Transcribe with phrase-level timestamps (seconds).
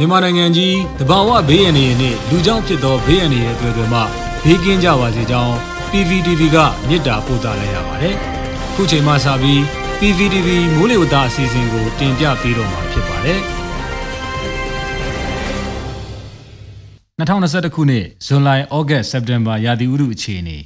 [0.00, 4.00] မြန်မာနိုင်ငံကြီးတဘာဝဘေးအန္တရာယ်နဲ့လူကြောင့်ဖြစ်သောဘေးအန္တရာယ်တွေတွေမှ
[4.44, 5.54] ဘေးကင်းကြပါစေကြောင်း
[5.90, 6.56] PVTV က
[6.88, 8.14] မြစ်တာပို့သလိုက်ရပါတယ်။
[8.74, 9.60] ခုချိန်မှစပြီး
[10.00, 13.40] PVTV မိုးလေဝသအစီအစဉ်ကို တင်ပြပေးတော့မှာဖြစ်ပါတယ်။
[17.18, 20.58] 2021ခုနှစ်ဇွန်လ၊ဩဂတ်၊စက်တင်ဘာရာသီဥတုအခြေအနေ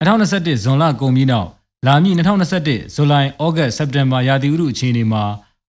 [0.00, 1.48] 2021ဇွန်လကုန်ပြီးနောက်
[1.86, 5.24] လာမည့်2021ဇူလိုင်၊ဩဂတ်၊စက်တင်ဘာရာသီဥတုအခြေအနေမှာ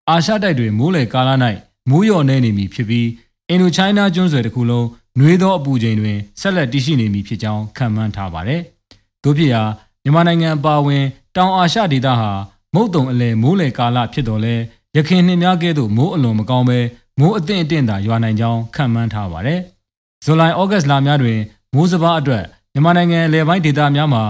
[0.08, 1.30] အာရှတိုက်တွေမိုးလေကာလ၌
[1.90, 3.08] မိုးလျော့နေနေမည်ဖြစ်ပြီး
[3.48, 4.86] အင်ဒိုချိုင်းနာကျွန်းဆွယ်တစ်ခုလုံး
[5.18, 8.60] နှွေးသောအပူချိန်တွင်ဆက်လက်တည်ရှိနေမည်ဖြစ်ကြောင်းခန့်မှန်းထားပါတယ်။
[9.22, 9.62] သို့ဖြစ်ရာ
[10.02, 11.04] မြန်မာနိုင်ငံအပါအဝင်
[11.36, 12.30] တောင်အာရှဒေသဟာ
[12.74, 14.54] မုတ်တုံအလဲမိုးလေကာလဖြစ်တော်လဲ
[14.96, 16.78] ရခိုင်နှင်းများကဲ့သို့မိုးအလွန်မကောင်းပဲ
[17.20, 19.60] မိုးအသင့်အတင့်သာရွာနိုင်ကြောင်းခန့်မှန်းထားပါတယ်။
[20.24, 21.38] ဇူလိုင်ဩဂတ်လများတွင်
[21.74, 24.22] မိုးစပါးအတွက်မြန်မာနိုင်ငံအလဲပိုင်းဒေသများမှာ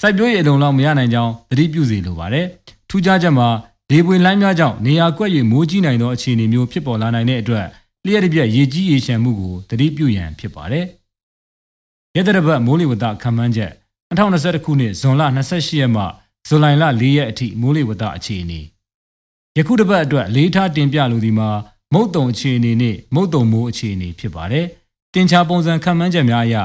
[0.00, 2.46] စိုက်ပျိုးရေးအလုံးလောက်မရနိုင်ကြောင်းသတိပြုစီလိုပါတယ်။
[2.88, 3.48] ထူးခြားချက်မှာ
[3.90, 7.66] လေပွေလိုင်းများကြောင့်နေရာကွက်၍မိုးကြီးနိုင်သောအခြေအနေမျိုးဖြစ်ပေါ်လာနိုင်တဲ့အတွက်
[8.04, 10.86] လျှက်တစ်ပြက်ရေကြီးရေရှမ်းမှုကိုသတိပြုရန်ဖြစ်ပါတယ်။
[12.16, 13.72] ရသတပတ်မိုးလေဝသခန့်မှန်းချက်
[14.10, 16.02] 2021ခုနှစ်ဇွန်လ28ရက်မှ
[16.48, 18.60] ဇူလိုင်လ4ရက်အထိမိုးလေဝသအခြေအနေ
[19.56, 21.48] ယခုတစ်ပတ်အတွက်လေးထားတင်ပြလိုဒီမှာ
[21.92, 24.66] မုတ်တုံအခြေအနေနဲ့မုတ်တုံမိုးအခြေအနေဖြစ်ပါတယ်။
[25.14, 26.56] တင်ချပုံစံခန့်မှန်းချက်များအရ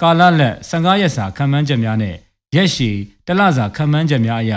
[0.00, 2.14] ကာလလက်15ရက်စာခန့်မှန်းချက်များနဲ့
[2.56, 4.52] ရက်ရှည်တလစာခန့်မှန်းချက်များအရ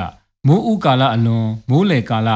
[0.48, 2.30] မိုးဥကာလအလွန်မိုးလေကာလ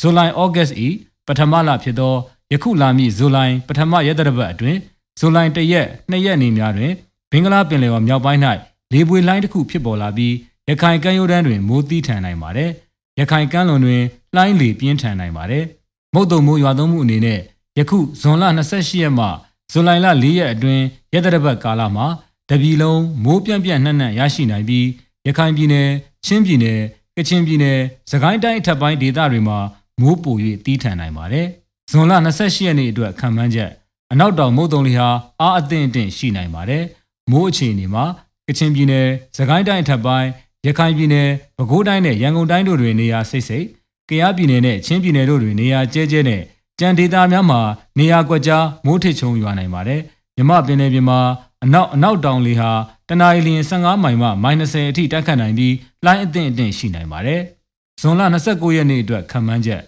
[0.00, 0.88] ဇူလိုင်ဩဂတ်ဤ
[1.26, 2.14] ပထမလဖြစ်သော
[2.52, 4.78] ယခုလာမည့်ဇူလိုင်ပထမရက်တရပတ်အတွင်း
[5.18, 6.92] ဇူလိုင်တရက်နှစ်ရက်နေများတွင်
[7.30, 8.40] ဘင်္ဂလားပင်လယ်ော်မြောက်ပိုင်း၌
[8.92, 10.34] လေပွေလိုင်းတစ်ခုဖြစ်ပေါ်လာပြီး
[10.68, 12.70] ရခိုင်ကမ်းရိုးတန်းတွင်မိုးသီးထန်နိုင်ပါတယ်။
[13.20, 14.02] ရခိုင်ကမ်းလွန်တွင်
[14.34, 15.64] လှိုင်းလေပြင်းထန်နိုင်ပါတယ်။
[16.14, 17.40] မုတ်တုံမိုးရွာသွန်းမှုအနေနဲ့
[17.78, 19.26] ယခုဇွန်လ28ရက်မှ
[19.72, 22.06] ဇူလိုင်လ4ရက်အတွင်းရက်တရပတ်ကာလမှာ
[22.50, 24.86] တပြည်လုံးမိုးပြန့်ပြန့်နှံ့နှံ့ရရှိနိုင်ပြီး
[25.26, 25.88] ရခိုင်ပြည်နယ်
[26.26, 26.80] ချင်းပြည်နယ်
[27.18, 27.78] ကချင်ပြည်နယ်
[28.10, 29.58] စကိုင်းတိုင်းအထက်ပိုင်းဒေသတွေမှာ
[30.00, 31.46] မိုးပို၍တီးထန်နိုင်ပါတယ်။
[31.90, 33.70] ဇွန်လ28ရက်နေ့အတွက်ခံမှန်းချက်
[34.12, 35.08] အနောက်တောင်မုတ်တုံလီဟာ
[35.40, 36.82] အားအသင့်အင့်ရှိနိုင်ပါတယ်။
[37.30, 38.04] မိုးအခြေအနေမှာ
[38.46, 40.28] ကချင်ပြည်နယ်စကိုင်းတိုင်းအထက်ပိုင်း
[40.66, 43.66] ရခိုင်ပြည်နယ်ပဲခူးတိုင်းနဲ့ရန်ကုန်တိုင်းတို့တွင်နေရာစိတ်စိတ်
[44.08, 46.42] ကယားပြည်နယ်နဲ့ချင်းပြည်နယ်တို့တွင်နေရာကျဲကျဲနဲ့
[46.78, 47.60] ကြံဒေသများမှာ
[47.98, 50.00] နေရာကွက်ကြားမိုးထစ်ချုံရွာနိုင်ပါတယ်။
[50.36, 51.18] မြမပင်လယ်ပြင်မှာ
[51.64, 52.70] အနောက်အနောက်တောင်လေဟာ
[53.08, 55.74] တနအီလရင်15မိုင်မှမိုင်20 အထိတိုက်ခတ်နိုင်ပြီး
[56.04, 57.40] လှိုင်းအသင့်အတင့်ရှိနိုင်ပါတယ်။
[58.00, 59.82] ဇွန်လ29ရက်နေ့အတွက်ခံမှန်းချက်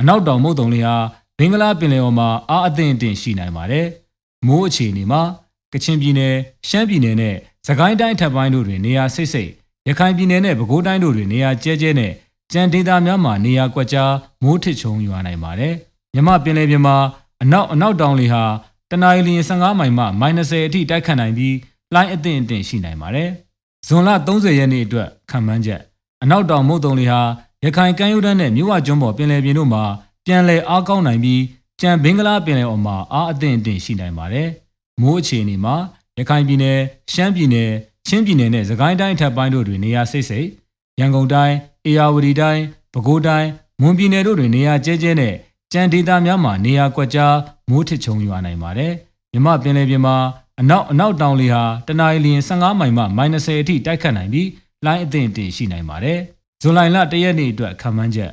[0.00, 0.96] အနောက်တောင်မုတ်တုံလေဟာ
[1.38, 3.86] ဘင်္ဂလားပင်လယ်အော်မှာအားအသင့်အတင့်ရှိနိုင်ပါတယ်။
[4.46, 5.22] မိုးအခြေအနေမှာ
[5.72, 6.34] ကချင်ပြည်နယ်
[6.68, 7.34] ရှမ်းပြည်နယ်နဲ့
[7.66, 9.50] စကိုင်းတိုင်းထပ်ပိုင်းတို့တွင်နေရာစိတ်စိတ်
[9.88, 12.12] ရခိုင်ပြည်နယ်နဲ့ပဲခူးတိုင်းတို့တွင်နေရာကျဲကျဲနဲ့
[12.52, 14.12] ကြံဒေသများမှာနေရာကွက်ကြား
[14.42, 15.74] မိုးထစ်ချုံရွာနိုင်ပါတယ်။
[16.14, 16.96] မြမပင်လယ်ပြင်မှာ
[17.42, 18.44] အနောက်အနောက်တောင်လေဟာ
[18.90, 21.54] တနအီလရင်15မိုင်မှမိုင်20 အထိတိုက်ခတ်နိုင်ပြီး
[21.94, 23.28] လှိုင်းအသင့်အတင့်ရှိနိုင်ပါတယ်။
[23.86, 25.80] ဇွန်လ30ရက်နေ့အတွက်ခံမှန်းချက်
[26.22, 27.20] အနောက်တောင်မုတ်တုံလီဟာ
[27.64, 29.84] ရခိုင်ကမ်းရိုးတန်းနဲ့မြဝကျွန်းပေါ်ပင်လယ်ပြင်တို့မှာ
[30.26, 31.42] ပြန်လည်အားကောင်းနိုင်ပြီး
[31.80, 34.48] ကြံဘင်္ဂလားပင်လယ်အော်မှာအားအသင့်အတင့်ရှိနိုင်ပါတယ်။
[35.00, 35.74] မိုးအခြေအနေမှာ
[36.18, 36.78] ရခိုင်ပြည်နယ်၊
[37.12, 37.70] ရှမ်းပြည်နယ်၊
[38.06, 40.48] ချင်းပြည်နယ်နဲ့စကိုင်းတိုင်းထပ်ပိုင်းတို့တွင်နေရာစိတ်စိတ်
[41.00, 41.54] ရန်ကုန်တိုင်း၊
[41.86, 42.60] အေရဝတီတိုင်း၊
[42.92, 43.48] ပဲခူးတိုင်း၊
[43.80, 45.34] မွန်ပြည်နယ်တို့တွင်နေရာကျဲကျဲနဲ့
[45.72, 47.34] ကြံဒေသများမှာနေရာကွက်ကြား
[47.70, 48.92] မိုးထစ်ချုံရွာနိုင်ပါတယ်။
[49.32, 50.16] မြမပင်လယ်ပြင်မှာ
[50.60, 54.48] အနောက်အနောက်တောင်လေဟာတနအီလရင်15မိုင်မှ -30 အထိတိုက်ခတ်နိုင်ပြီး
[54.86, 56.18] လိုင်းအသင့်အတင်ရှိနိုင်ပါတယ်။
[56.62, 58.32] ဇွန်လလတရက်နေ့အတွက်ခံမှန်းချက်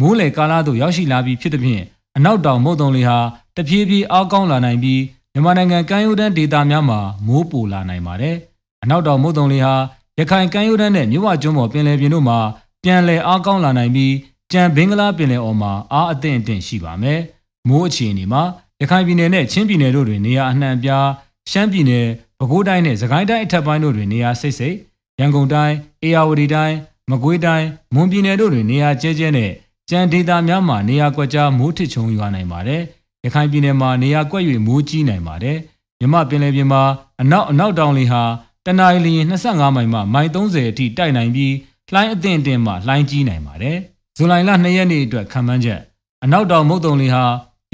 [0.00, 1.82] မိုးလေကာလသို့ရောက်ရှိလာပြီးဖြစ်သဖြင့်
[2.16, 3.18] အနောက်တောင်မုတ်တုံလေဟာ
[3.56, 5.00] တဖြည်းဖြည်းအားကောင်းလာနိုင်ပြီး
[5.32, 8.36] မြန်မာနိုင်ငံကမ်းရိုးတန်းဒေသများမှာမိုးပိုလာနိုင်ပါတယ်။
[8.82, 9.74] အနောက်တောင်မုတ်တုံလေဟာ
[10.18, 12.38] ရခိုင်ကမ်းရိုးတန်းနဲ့မြဝကျွန်းပေါ်ပင်လယ်ပြင်တို့မှာ
[12.84, 14.12] ပြန်လည်အားကောင်းလာနိုင်ပြီး
[14.52, 17.20] ကြံဘင်္ဂလားပင်လယ်အော်မှာအားအသင့်အင့်ရှိပါမယ်။
[17.68, 18.42] မိုးအခြေအနေမှာ
[18.80, 21.06] ရခိုင်ပြည်နယ်နဲ့ချင်းပြည်နယ်တို့တွင်နေရာအနှံ့ပြား
[21.50, 22.06] ရှမ်းပြည်နယ်
[22.38, 24.76] ပဲခူးတိုင်းနဲ့စကိုင်းတိုင်းအထက်ပိုင်းတို့တွင်နေရာစိတ်စိတ်
[25.18, 26.76] ရန်ကုန်တိုင်းအေရဝတီတိုင်း
[27.10, 29.50] မကွေးတိုင်းမွန်ပြည်နယ်တို့တွင်နေရာကျဲကျဲနဲ့
[29.90, 32.82] ကြံဒေသများမှာနေရာကွက်ကြားမိုးထစ်ချုံရွာနိုင်ပါတယ်။
[33.24, 35.56] ရခိုင်ပြည်နယ်မှာနေရာကွက်၍မိုးကြီးနိုင်ပါတယ်။
[36.00, 36.82] မြမပင်လယ်ပြင်မှာ
[37.20, 38.22] အနောက်အနောက်တောင်လေဟာ
[38.66, 41.54] တနအီလရင်25မိုင်မှမိုင်30အထိတိုက်နိုင်ပြီး
[41.92, 43.76] လှိုင်းအသင့်အတင်မှလှိုင်းကြီးနိုင်ပါတယ်။
[44.16, 45.80] ဇူလိုင်လ2ရက်နေ့အတွက်ခံမှန်းချက်
[46.24, 47.24] အနောက်တောင်မုတ်တုံလေဟာ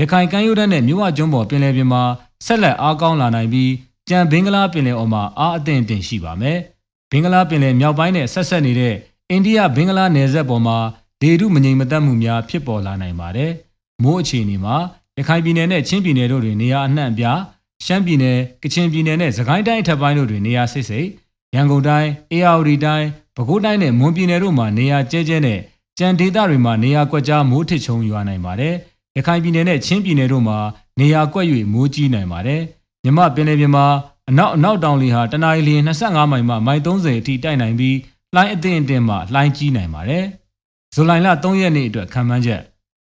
[0.01, 2.03] ရခိုင်ကမ်းရိုးတန်းနဲ့မြဝကျွန်းပေါ်ပင်လယ်ပြင်မှာ
[2.47, 3.73] ဆက်လက်အားကောင်းလာနိုင်ပြီး
[4.09, 6.59] ကြံဘင်္ဂလားပင်လယ်အော်မှာအားအသင့်တင်ရှိပါမယ်။
[7.11, 8.95] ဘင်္ဂလားပင်လယ်မြောက်ပိုင်းနဲ့ဆက်ဆက်နေတဲ့
[9.31, 10.79] အိန္ဒိယဘင်္ဂလားနယ်စပ်ပေါ်မှာ
[11.23, 13.51] ဒေတုမငြိမ်မသက်မှုများဖြစ်ပေါ်လာနိုင်ပါတယ်။
[14.03, 14.77] မိုးအခြေအနေမှာ
[15.19, 17.39] ရခိုင်ပြည်နယ်နဲ့ချင်းပြည်နယ်တို့တွင်နေရာအနှံ့အပြား
[17.85, 21.09] ရှမ်းပြည်နယ်၊ကချင်ပြည်နယ်နဲ့စကိုင်းတိုင်းအထက်ပိုင်းတို့တွင်နေရာစိတ်စိတ်
[21.55, 23.07] ရန်ကုန်တိုင်း၊အေရဝတီတိုင်း၊
[23.37, 25.59] ပဲခူးတိုင်းနဲ့မွန်ပြည်နယ်တို့မှာနေရာကျဲကျဲနဲ့
[25.99, 28.75] ကြံဒေသတွေမှာနေရာကွက်ကြားမိုးထစ်ချုံရွာနိုင်ပါတယ်။
[29.17, 30.59] ရခိုင်ပြည်နယ်နဲ့ချင်းပြည်နယ်တို့မှာ
[30.99, 32.63] နေရာကွက်၍မိုးကြီးနိုင်ပါတယ်။
[33.05, 33.87] မြမပင်လယ်ပြင်မှာ
[34.31, 37.97] အနောက်အနောက်တောင်လေဟာတနအီလရင်25မိုင်မှမိုင်30အထိတိုက်နိုင်ပြီး
[38.35, 40.25] လှိုင်းအသင့်အတင်မှလှိုင်းကြီးနိုင်ပါတယ်။
[40.95, 42.61] ဇူလိုင်လ3ရက်နေ့အတွက်ခံမှန်းချက်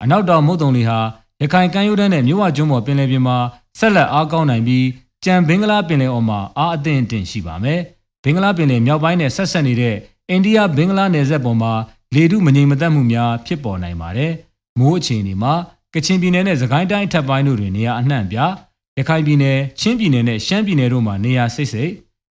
[0.03, 0.99] အနောက်တောင်မုတ်တုံလေဟာ
[1.41, 3.37] ရရခိုင်ကမ်းရိုးတန်းနဲ့မြဝကျွန်းပေါ်ပင်လယ်ပြင်မှာ
[3.79, 4.87] ဆက်လက်အားကောင်းနိုင်ပြီး
[5.25, 7.81] ကြံဘင်္ဂလားပင်လယ်အော်မှာအားအသင့်အင့်ရှိပါမယ်။
[8.25, 9.97] ဘင်္ဂလားပင်လယ်မြောက်ပိုင်းနဲ့ဆက်ဆက်နေတဲ့
[10.29, 11.73] အိန္ဒိယဘင်္ဂလားနယ်စပ်ပေါ်မှာ
[12.15, 14.33] လေထုမငြိမ်မသက်မှုများဖြစ်ပေါ်နိုင်ပါတယ်။
[14.79, 15.55] မိုးအခြေအနေမှာ
[15.95, 18.39] ကချင်ပြည်နယ်နဲ့စကိုင်းတိုင်းအထက်ပိုင်းတို့တွင်နေရာအနှံ့ပြ
[18.99, 21.93] ရခိုင်ပြည်နယ်ချင်းပြည်နယ်နဲ့ရှမ်းပြည်နယ်တို့မှာနေရာစိတ်စိတ်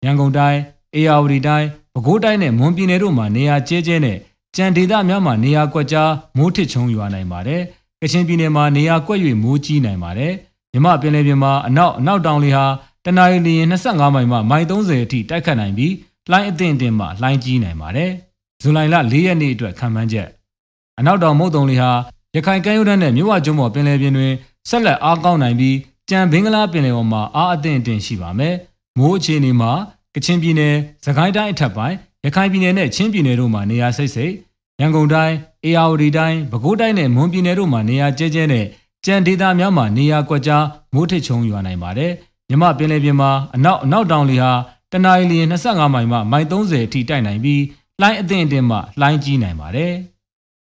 [0.06, 0.60] ရန်ကုန်တိုင်း
[0.96, 4.18] အေရဝတီတိုင်းပဲခူးတိုင်းနဲ့မွန်ပြည်နယ်တို့မှာနေရာကျဲကျဲနဲ့
[4.56, 7.62] ကြံဒေသများမှာနေရာကွက်ကြားမိုးထစ်ချုံရွာနိုင်ပါတယ်။
[8.02, 10.34] ကချင်ပြည်နယ်မှာနေရာကွက်၍မိုးကြီးနိုင်ပါတယ်။
[10.74, 12.66] မြမပင်လယ်ပြင်မှာအနောက်အနောက်တောင်လေဟာ
[13.06, 15.94] တနအီလီရင်25မိုင်မှမိုင်30အထိတိုက်ခတ်နိုင်ပြီး
[16.32, 18.12] လှိုင်းအသင့်အတင်မှလှိုင်းကြီးနိုင်ပါတယ်။
[18.62, 20.28] ဇူလိုင်လ4ရက်နေ့အတွက်ခံမှန်းချက်
[21.00, 21.92] အနောက်တောင်မုတ်တုံလေဟာ
[22.36, 24.34] ရခိုင်ကမ်းရိုးတန်းနဲ့မြဝကျွန်းပေါ်ပင်လယ်ပြင်တွင်
[24.70, 25.78] ဆက်လက်အားကောင်းနိုင်ပြီး
[26.10, 28.56] ကြံဘင်္ဂလားပင်လယ်ပေါ်မှာအားအသင့်အတင်ရှိပါမယ်။
[28.98, 29.72] မိုးအခြေအနေမှာ
[30.16, 30.74] ကချင်ပြည်နယ်၊
[31.06, 31.96] စကိုင်းတိုင်းအထက်ပိုင်း
[32.26, 34.34] ရခိုင်ပြည်နယ်နဲ့ချင်းပြည်နယ်တို့မှာနေရာစိတ်စိတ်
[34.80, 35.36] ရန်ကုန်တိုင်း
[35.66, 38.66] အေရဝတီတိုင်းပဲခူးတိုင်းနဲ့မွန်ပြည်နယ်တို့မှာနေရာကျဲကျဲနဲ့
[39.06, 40.64] ကြံဒေသများမှာနေရာကွက်ကြား
[40.94, 42.12] မိုးထစ်ချုံရွာနိုင်ပါတယ်
[42.50, 44.52] မြမပင်လယ်ပြင်မှာအနောက်အနောက်တောင်လေဟာ
[44.92, 45.38] တနအီလီ
[45.68, 47.62] 25မိုင်မှမိုင်30အထိတိုက်နိုင်ပြီး
[48.02, 49.94] လှိုင်းအသင့်အတင်မှလှိုင်းကြီးနိုင်ပါတယ်